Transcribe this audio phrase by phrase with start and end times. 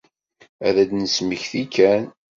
[0.67, 2.03] Ad d-nesmekti kan.